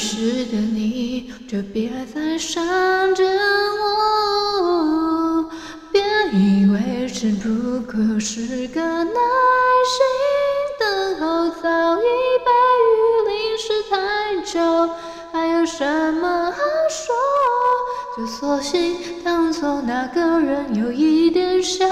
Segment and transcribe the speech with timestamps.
[0.00, 5.50] 时的你，就别再闪着我。
[5.92, 9.20] 别以为只不过是个耐
[9.84, 10.00] 心
[10.80, 12.50] 等候，早已被
[12.88, 12.90] 雨
[13.28, 14.56] 淋湿太久，
[15.32, 16.56] 还有什么好
[16.88, 17.14] 说？
[18.16, 21.86] 就索性当作那个人有一点像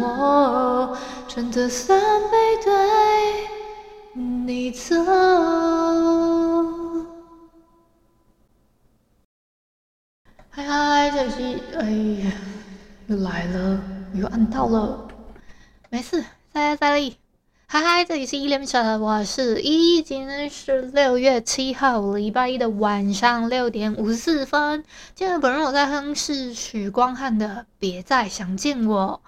[0.00, 2.72] 我，真的算背对
[4.14, 4.94] 你走。
[11.32, 11.90] 哎
[12.24, 12.32] 呀，
[13.06, 13.80] 又来了，
[14.14, 15.06] 又按到了，
[15.88, 17.16] 没事，再来再厉。
[17.68, 24.82] 嗨嗨，这里是依依恋不舍，我是依依，今天是六月七号，礼拜一的晚上六点五十四分。
[25.14, 27.46] 今天本人我在哼是许光汉的
[27.78, 29.22] 《别再想见我》。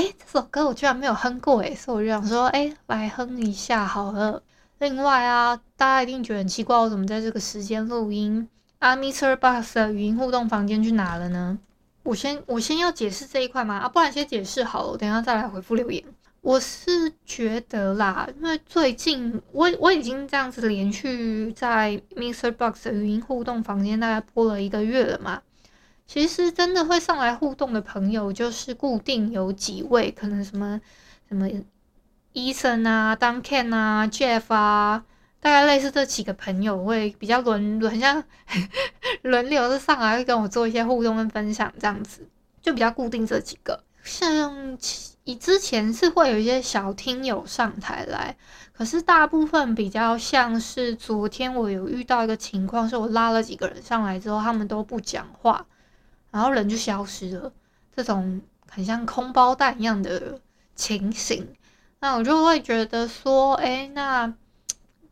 [0.00, 4.44] 诶，这首歌我居然没有哼过诶，所以我就想说，诶，来哼一下好了。
[4.78, 8.48] 另外啊，大家一定觉得很奇怪，我怎么在这个时间录音？
[8.82, 9.36] 啊，Mr.
[9.36, 11.56] Box 的语音互动房间去哪了呢？
[12.02, 13.76] 我先我先要解释这一块吗？
[13.76, 16.02] 啊，不然先解释好了，等下再来回复留言。
[16.40, 22.50] 我是觉得啦，因为最近我我已经这样子连续在 Mr.
[22.50, 25.42] Box 的语音互动房间大概播了一个月了嘛。
[26.08, 30.80] 其实真的会上来互动的朋友，就是固定有几位，可能什么
[31.28, 31.48] 什么
[32.32, 35.04] 医生啊、Duncan 啊、Jeff 啊，
[35.42, 38.24] 大概类似这几个朋友会比较轮轮，像
[39.22, 42.26] 轮流的上来会跟我做一些互动跟分享，这样子
[42.62, 44.78] 就比较固定这几个，像。
[45.24, 48.36] 以之前是会有一些小听友上台来，
[48.72, 55.64] 可是大部分比较像是昨天我有遇到一个情况，是我拉了几个人上来之后，他们都不讲话，
[56.32, 57.52] 然后人就消失了，
[57.94, 60.40] 这种很像空包弹一样的
[60.74, 61.46] 情形，
[62.00, 64.34] 那我就会觉得说，哎，那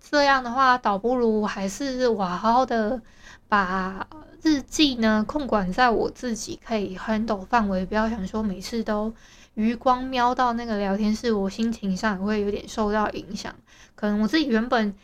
[0.00, 3.00] 这样的话，倒不如还是我好好的
[3.48, 4.06] 把
[4.42, 9.12] 日记呢控管在我自己可以 handle 范围，不要想说每次都。
[9.54, 13.52] 余光瞄到那个聊天室，我心情上也会有点受到影响。
[13.96, 14.94] 可能我自己原本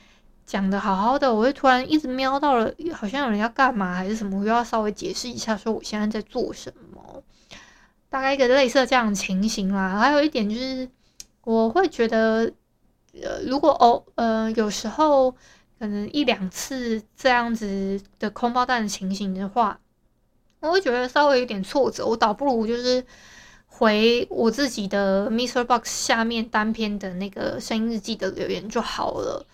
[0.47, 7.23] 讲的好好的，我会突然一直瞄到了，好像有人要干嘛还是什么，我又要稍微解释一下，说我现在在做什么。
[8.09, 9.99] 大概一个类似这样的情形啦。
[9.99, 10.89] 还有一点就是，
[11.43, 12.51] 我会觉得，
[13.22, 15.31] 呃，如果哦，呃，有时候
[15.78, 19.78] 可能一两次这样子的空包弹的情形的话，
[20.60, 22.06] 我会觉得稍微有点挫折。
[22.06, 23.04] 我倒不如就是。
[23.78, 29.44] 回我自己的 MixerBox 下面单篇的那个声音日记的留言就好了，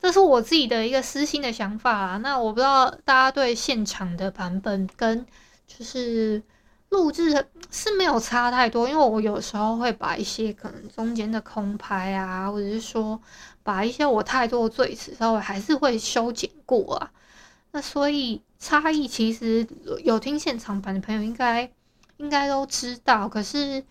[0.00, 2.16] 这是我自己的一个私心的想法。
[2.22, 5.26] 那我不知道大家对现场的版本跟
[5.66, 6.42] 就是
[6.90, 13.20] 录制是没有差太多，因为我有时候会把一些可能中间的空拍啊，或者是说
[13.62, 17.10] 把一些我太多的赘词稍微还是会修剪过啊。
[17.72, 19.66] 那所以差异其实
[20.04, 21.70] 有听现场版的朋友应该。
[22.18, 23.84] 应该都知道，可是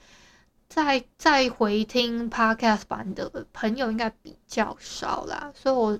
[0.67, 5.97] 再再回听 Podcast 版的朋友应该比较少啦，所以我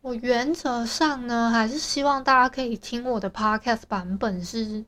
[0.00, 4.84] 我原则上呢，还是希望大家可以听我的 Podcast 版本，是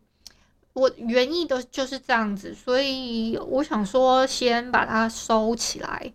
[0.80, 6.12] 我原意的就是这样子，所以我想说先把它收起来，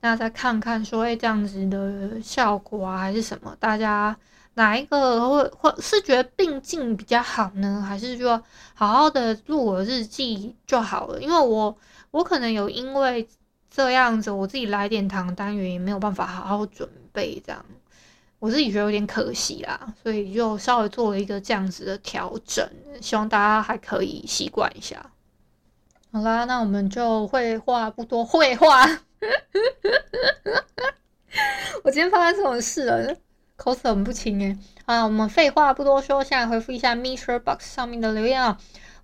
[0.00, 4.16] 那再看看说，哎，这样子的效果啊，还是什么，大家。
[4.54, 7.80] 哪一个会或是觉得并进比较好呢？
[7.88, 8.42] 还是说
[8.74, 11.22] 好好的录我日记就好了？
[11.22, 11.78] 因为我
[12.10, 13.28] 我可能有因为
[13.70, 17.64] 这样子，我自己来点糖单元也没有办法好好准备，这样
[18.38, 22.66] 我自己觉得有点可惜啦，所以就稍微做了一个这样子的调整，
[23.00, 25.10] 希望大家还可以习惯一下。
[26.12, 28.86] 好啦，那我们就废话不多，废话。
[31.82, 33.16] 我今天发生什么事了？
[33.56, 38.56] 口齿很不清诶，啊，我们废话不多说，现在回复一下 MixerBox 上面的留言啊。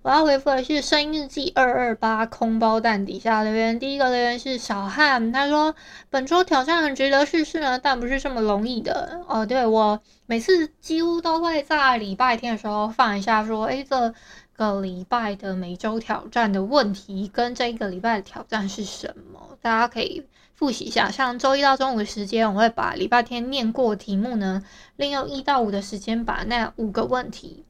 [0.05, 5.73] 我要回复的是声音日记二二八空包弹底下留言，第一个留言是小汉，他说
[6.11, 9.43] 本周挑战很值得试试呢，但不是这么容易的哦。
[9.43, 14.13] 对，我每次几乎都会在礼拜天的时候放一下，说，诶，这
[14.53, 19.57] 个礼拜的每周挑战的问题跟这一个礼拜的挑战是什么？
[19.59, 20.23] 大家可以
[20.53, 21.09] 复习一下。
[21.09, 24.63] 像周一到周五的时间，我会把礼拜天念过的题目呢，
[24.97, 27.65] 利用一到五的时间把那五个问题。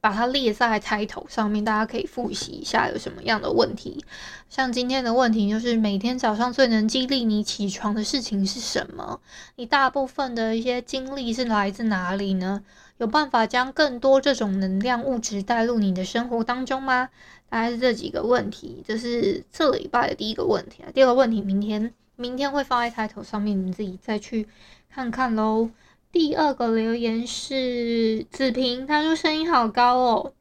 [0.00, 4.04] 把它列在抬头上面，大家可以复习一下有什么样的问题。
[4.48, 9.20] 像今天的问题就是每天早上最能激励你起床的事情是什么？
[9.56, 12.62] 你大部分的一些精力是来自哪里呢？
[12.98, 17.08] 有办法将更多这种能量物质带入你的生活当中吗？
[17.48, 20.88] 大概是这几个问题，这是这礼拜的第一个问题啊。
[20.92, 24.48] 第二个问题，明天明天会放在抬头上面，你自己再去
[24.88, 25.70] 看看喽。
[26.12, 30.34] 第二个留言是子平，他说声音好高哦。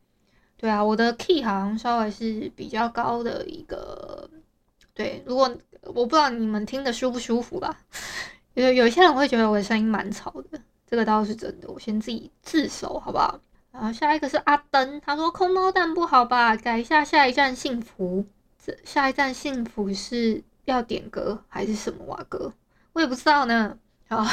[0.57, 4.29] 对啊，我的 key 好像稍微是比较高的一个。
[4.93, 5.49] 对，如果
[5.83, 7.79] 我不知道你们听得舒不舒服吧，
[8.55, 11.69] 有有些人会觉得我的声音蛮吵的，这个倒是真的。
[11.69, 13.39] 我先自己自首好不好？
[13.71, 18.25] 然后下一个是阿登，他说空包蛋不好吧，改一下下一站幸福。
[18.61, 22.51] 这下一站幸福是要点歌还是什么哇歌？
[22.93, 23.77] 我也不知道呢。
[24.09, 24.25] 好。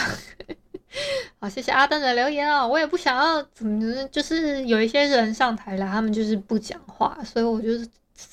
[1.41, 2.67] 好，谢谢阿登的留言哦。
[2.67, 7.89] 我也不想要怎么，就是有一些人上台了，他们就是不讲话，所以我就是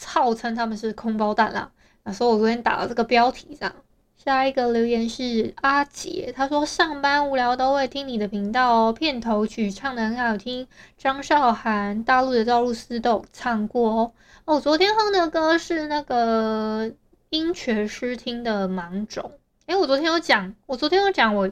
[0.05, 1.69] 号称他们是空包蛋啦。
[2.03, 3.73] 啊所以我昨天打了这个标题这样。
[4.17, 10.65] 下一个留言是阿杰，他说上班无聊都会听你的频道哦，片头曲唱得很好听，
[10.97, 14.11] 张韶涵、大陆的赵露思都有唱过哦。
[14.45, 16.89] 哦，昨天哼的歌是那个
[17.31, 19.31] 音权师听的芒种。
[19.65, 21.51] 诶，我昨天有讲，我昨天有讲我。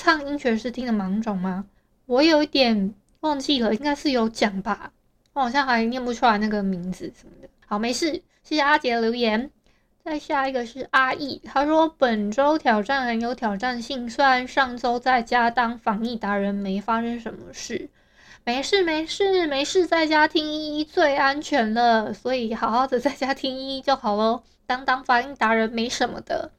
[0.00, 1.66] 唱音全是听的芒种吗？
[2.06, 4.92] 我有一点忘记了，应该是有讲吧。
[5.32, 7.48] 我好像还念不出来那个名字什么的。
[7.66, 8.12] 好，没事，
[8.44, 9.50] 谢谢阿杰的留言。
[10.04, 17.90] 再下一个是阿义，他说本周挑战很有挑战性，虽然上周在家当防疫达人没发生什么事，
[18.44, 24.44] 没事没事没事，在家听依依最安全了，所以好好的在家听依依就好喽。
[24.64, 26.52] 当当防疫达人没什么的。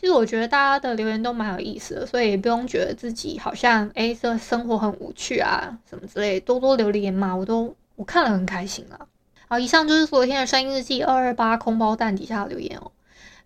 [0.00, 9.06] 其实我觉得大家的留言都蛮有意思的，所以也不用觉得自己好像哎，这生活很无趣啊什么之类，多多留言嘛，我都我看了很开心啊。
[9.48, 12.92] 好，以上就是昨天的声音日记二二八空包蛋底下的留言哦。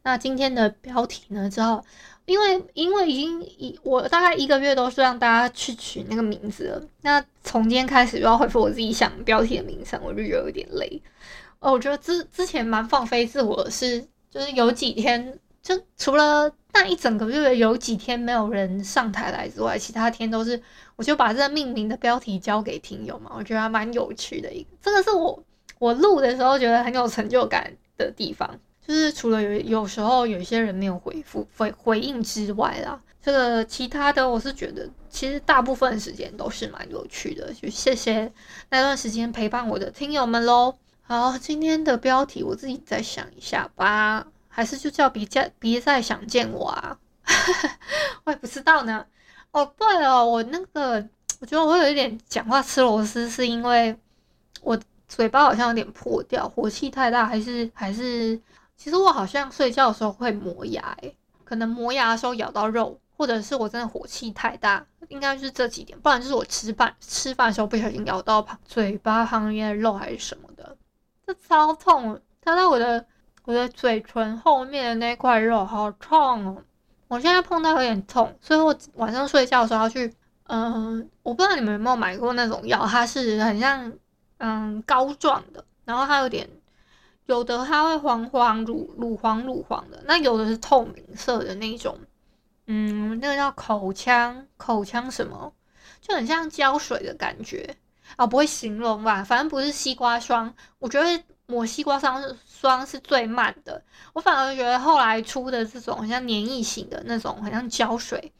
[0.02, 1.48] 那今天的标题呢？
[1.48, 1.82] 之后
[2.26, 11.00] 因为因为已经一我大概一个月都是让大家去取那个名字了，那从今天开始又要回复我自己想标题的名称，我就觉得有点累。
[11.60, 15.38] 哦，我觉得之之前蛮放飞自我的是，就是有几天。
[15.62, 20.60] 就除了那一整个月有几天没有人上台来之外，其他天都是
[20.96, 25.42] 我就把这个命名的标题交给听友嘛，我觉得还蛮有趣的一个，这个是我
[25.78, 38.32] 我录的时候觉得很有成就感的地方，就是除了有有时候有些人没有回复回回应之外啦，这个其他的我是觉得其实大部分时间都是蛮有趣的，就谢谢
[38.70, 40.74] 那段时间陪伴我的听友们喽。
[41.02, 44.26] 好，今天的标题我自己再想一下吧。
[44.54, 46.98] 还是就叫别再别再想见我啊！
[48.24, 49.06] 我也不知道呢。
[49.50, 51.02] 哦，对了，我那个
[51.40, 53.98] 我觉得我有一点讲话吃螺丝，是因为
[54.60, 54.78] 我
[55.08, 58.38] 嘴巴好像有点破掉，火气太大，还是还是？
[58.76, 70.76] 其实我好像睡觉的时候会磨牙，诶，可能磨牙的时候咬到肉，或者是我真的火气太大，应该是这几点，不然就是我吃饭吃饭的时候不小心咬到旁嘴巴旁边的肉还是什么的，
[71.26, 73.06] 这超痛，它在我的。
[73.44, 76.62] 我的嘴唇后面的那块肉好痛哦！
[77.08, 83.92] 我现在碰到有点痛，所以我晚上睡觉的时候要去，嗯、我不知道你们有没有买过那种药，它是很像
[84.38, 86.48] 嗯膏状的，然后它有点
[87.26, 91.98] 有的它会黄黄乳乳黄乳黄的，那有的是透明色的那种，
[92.68, 95.52] 嗯，那个叫口腔口腔什么，
[96.00, 97.76] 就很像胶水的感觉
[98.14, 99.24] 啊，不会形容吧？
[99.24, 101.24] 反正不是西瓜霜，我觉得。
[101.52, 108.32] 抹西瓜霜霜是最慢的，我反而觉得后来出的这种像粘液型的那种，很像胶水，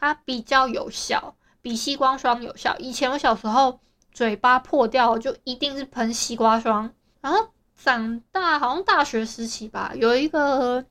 [0.00, 2.76] 它比较有效，比西瓜霜有效。
[2.80, 3.78] 以前我小时候
[4.12, 10.84] 嘴巴破掉，就一定是喷西瓜霜，然后长大好像大学时期吧，有一个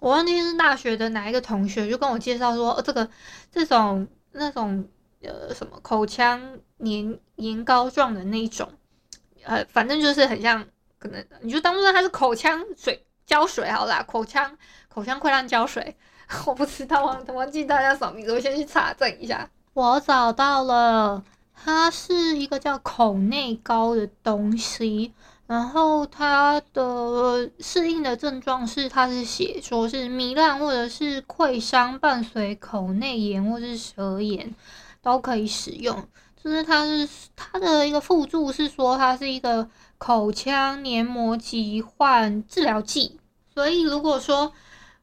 [0.00, 3.08] 我忘记是大学的哪一个同学就跟我介绍说，哦，这个
[3.52, 4.88] 这种那种
[5.22, 8.68] 呃什么口腔粘粘膏状的那种，
[9.44, 10.66] 呃，反正就是很像。
[10.98, 14.56] 可能你就当做它是口腔水胶水好啦，口腔
[14.88, 15.96] 口腔溃烂胶水，
[16.46, 19.48] 我不知道忘忘记大家什么名字，我先去查证一下。
[19.74, 21.22] 我找到了，
[21.54, 25.12] 它是一个叫口内膏的东西，
[25.46, 34.52] 然后它的适应的症状是，它是写说是糜烂或者是溃伤伴随口内炎或是舌炎
[35.00, 36.08] 都可以使用，
[36.48, 39.68] 就是它是它的一个附注是说它是一个。
[40.00, 43.18] 口腔黏膜疾患治疗剂，
[43.52, 44.52] 所以如果说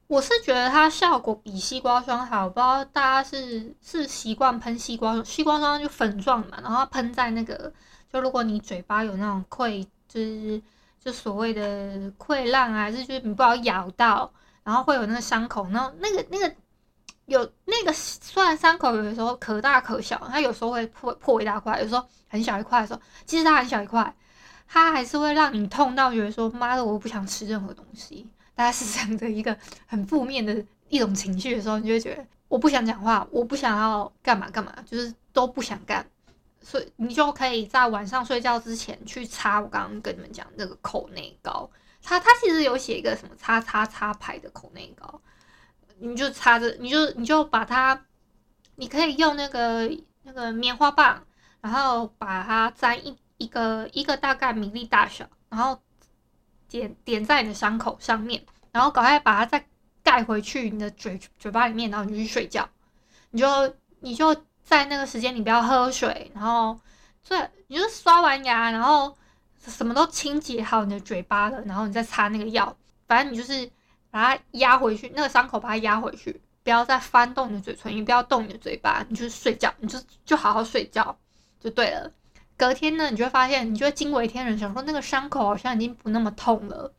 [0.08, 7.74] 我是觉得它效果比西瓜霜好，不知道大家是是习惯喷西瓜霜，西瓜霜就粉状嘛，然后喷在那个，
[8.10, 10.62] 就如果你嘴巴有那种溃，就是
[10.98, 14.32] 就所谓的溃烂啊，还是就是你不好咬到，
[14.64, 16.56] 然后会有那个伤口，然后那个那个
[17.26, 24.16] 有那个虽然伤口有的时候可大可小，它有时候会破破一大块，有时候很小一块的时候，其实它很小一块，
[24.68, 28.28] 它还是会让你痛到觉得说妈的，我不想吃任何东西。
[28.54, 36.06] 大家是这样的一个很负面的一种情绪的时候，你就会觉得我不想讲话，我不想要干嘛干嘛，就是都不想干，
[36.62, 41.70] 所以你就可以在晚上睡觉之前去擦我刚刚跟你们讲那个口内膏，
[42.02, 45.20] 它它其实有写一个什么擦擦擦牌的口内膏，
[46.00, 48.06] 你就擦着，你就你就把它，
[48.76, 49.90] 你可以用那个
[50.24, 51.24] 那个棉花棒，
[51.62, 55.80] 然后把它沾一一个一个大概米粒大小，然后。
[56.68, 59.66] 点点在你的伤口上面，然后赶快把它再
[60.04, 62.68] 盖回去你的嘴嘴巴里面，然后你就去睡觉。
[63.30, 63.48] 你就
[64.00, 66.78] 你就在那个时间，你不要喝水，然后
[67.24, 69.16] 这你就刷完牙，然后
[69.60, 72.76] 什么都清洁好你的嘴巴了，然后你再擦那个药。
[73.08, 73.70] 反正你就是
[74.16, 81.14] 把它压回去，那个伤口把它压回去，不要再翻动你的嘴唇，你不要动你的嘴巴，你就睡觉，你就就好好睡觉
[81.60, 82.10] 就对了。
[82.56, 86.94] 隔天呢，你就会发现，你就会惊为天人，想说那个伤口好像已经不那么痛了。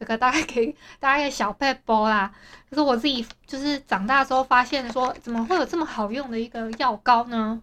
[0.00, 2.34] 这个大概给大家一个小背包啦。
[2.68, 7.62] 可是我自己就是长大之后发现说，怎么会有这么好用的一个药膏呢？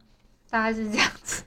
[0.53, 1.43] 大概是这样子。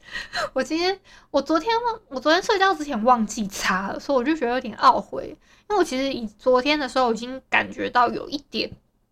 [0.53, 0.99] 我今天
[1.31, 5.29] 我昨天忘，我昨天睡觉之前忘记擦了，所以我就觉得有点懊悔。
[5.69, 8.69] 因为我其实以昨天的时候已经感觉到有一点，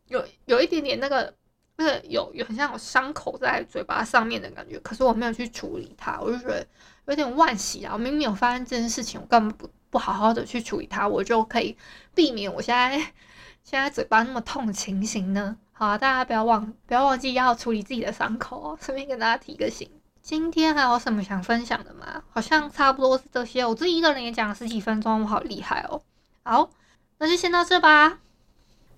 [0.09, 1.33] 有有一点点那个。
[1.77, 6.65] 那个有有很像有伤口在嘴巴上面的感觉，可是我没有去处理它，我就觉得
[7.07, 7.93] 有点惋惜啊！
[7.95, 11.77] 我明明有发生这件事情，我根本不不好好的去处理它，我就可以
[12.15, 12.97] 避免我现在
[13.65, 15.57] 现在嘴巴那么痛的情形呢。
[15.77, 18.79] 好啊，大家不要忘不要忘记要处理自己的伤口哦。
[18.81, 19.91] 顺便跟大家提个醒，
[20.23, 22.23] 今天还有什么想分享的吗？
[22.31, 26.01] 好像差不多是这些，我自己一个人也讲了十几分钟，我好厉害哦。
[26.45, 26.71] 好，
[27.19, 28.21] 那就先到这吧。